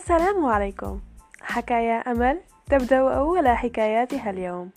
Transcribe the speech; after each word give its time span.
السلام 0.00 0.46
عليكم. 0.46 1.00
حكايا 1.42 1.98
أمل 2.12 2.40
تبدأ 2.70 2.98
أول 2.98 3.48
حكاياتها 3.48 4.30
اليوم. 4.30 4.70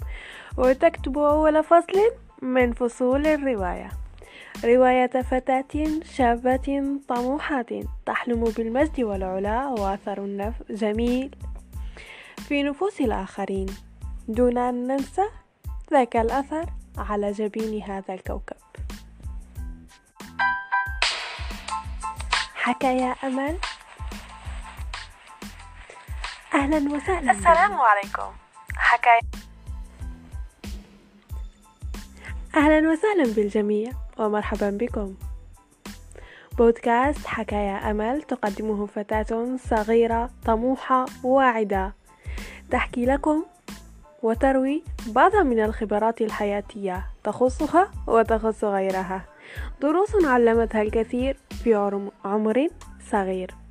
وتكتب 0.58 1.18
أول 1.18 1.64
فصل 1.64 2.00
من 2.42 2.74
فصول 2.74 3.28
الرواية. 3.28 3.90
رواية 4.64 5.22
فتاة 5.22 5.74
شابة 6.04 6.98
طموحة 7.08 7.66
تحلم 8.06 8.44
بالمجد 8.44 9.02
والعلا 9.02 9.68
وأثر 9.68 10.18
النف 10.18 10.54
جميل. 10.70 11.36
في 12.38 12.64
نفوس 12.64 13.02
الآخرين. 13.02 13.68
دون 14.28 14.58
أن 14.58 14.88
ننسى 14.88 15.26
ذاك 15.92 16.18
الأثر 16.18 16.66
على 16.98 17.32
جبين 17.32 17.82
هذا 17.82 18.14
الكوكب. 18.14 18.58
حكايا 22.54 23.16
أمل 23.24 23.58
أهلا 26.54 26.96
وسهلا. 26.96 27.32
السلام 27.32 27.74
عليكم. 27.74 28.32
حكاية. 28.76 29.22
أهلا 32.56 32.92
وسهلا 32.92 33.34
بالجميع 33.36 33.92
ومرحبا 34.18 34.70
بكم. 34.70 35.16
بودكاست 36.58 37.28
حكايا 37.28 37.92
أمل 37.92 38.22
تقدمه 38.22 38.86
فتاة 38.86 39.58
صغيرة 39.70 40.30
طموحة 40.46 41.06
واعدة. 41.24 41.94
تحكي 42.72 43.06
لكم 43.06 43.46
وتروي 44.24 44.84
بعض 45.08 45.36
من 45.36 45.64
الخبرات 45.64 46.22
الحياتية 46.22 47.06
تخصها 47.24 47.92
وتخص 48.08 48.64
غيرها. 48.64 49.26
دروس 49.82 50.26
علمتها 50.26 50.82
الكثير 50.82 51.38
في 51.64 51.74
عمر 52.26 52.68
صغير. 53.12 53.63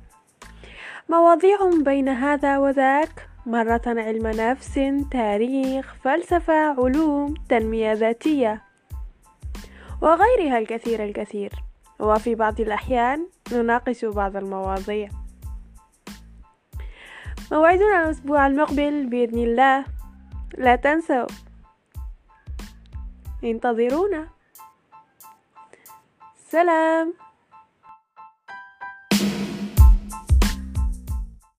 مواضيع 1.09 1.57
بين 1.83 2.09
هذا 2.09 2.57
وذاك. 2.57 3.29
مرة 3.45 3.81
علم 3.87 4.27
نفس 4.27 4.79
تاريخ 5.11 5.95
فلسفة 6.03 6.53
علوم 6.53 7.33
تنمية 7.49 7.93
ذاتية 7.93 8.61
وغيرها 10.01 10.57
الكثير 10.57 11.03
الكثير. 11.03 11.51
وفي 11.99 12.35
بعض 12.35 12.61
الأحيان 12.61 13.27
نناقش 13.51 14.05
بعض 14.05 14.35
المواضيع. 14.35 15.09
موعدنا 17.51 18.03
الأسبوع 18.03 18.47
المقبل 18.47 19.05
بإذن 19.05 19.39
الله. 19.39 19.85
لا 20.57 20.75
تنسوا. 20.75 21.27
انتظرونا. 23.43 24.27
سلام. 26.47 27.22